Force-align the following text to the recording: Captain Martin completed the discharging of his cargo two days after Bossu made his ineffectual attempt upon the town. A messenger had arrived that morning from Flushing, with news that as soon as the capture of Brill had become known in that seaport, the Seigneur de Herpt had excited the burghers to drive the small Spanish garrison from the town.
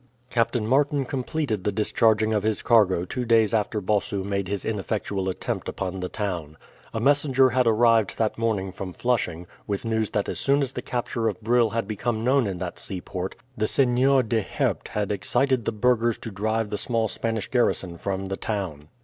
Captain 0.31 0.65
Martin 0.65 1.05
completed 1.05 1.63
the 1.63 1.71
discharging 1.71 2.33
of 2.33 2.41
his 2.41 2.63
cargo 2.63 3.05
two 3.05 3.23
days 3.23 3.53
after 3.53 3.79
Bossu 3.79 4.23
made 4.23 4.47
his 4.47 4.65
ineffectual 4.65 5.29
attempt 5.29 5.69
upon 5.69 5.99
the 5.99 6.09
town. 6.09 6.57
A 6.91 6.99
messenger 6.99 7.51
had 7.51 7.67
arrived 7.67 8.17
that 8.17 8.35
morning 8.35 8.71
from 8.71 8.93
Flushing, 8.93 9.45
with 9.67 9.85
news 9.85 10.09
that 10.09 10.27
as 10.27 10.39
soon 10.39 10.63
as 10.63 10.73
the 10.73 10.81
capture 10.81 11.27
of 11.27 11.39
Brill 11.43 11.69
had 11.69 11.87
become 11.87 12.23
known 12.23 12.47
in 12.47 12.57
that 12.57 12.79
seaport, 12.79 13.35
the 13.55 13.67
Seigneur 13.67 14.23
de 14.23 14.41
Herpt 14.41 14.87
had 14.87 15.11
excited 15.11 15.65
the 15.65 15.71
burghers 15.71 16.17
to 16.17 16.31
drive 16.31 16.71
the 16.71 16.79
small 16.79 17.07
Spanish 17.07 17.47
garrison 17.47 17.95
from 17.99 18.25
the 18.25 18.37
town. 18.37 18.87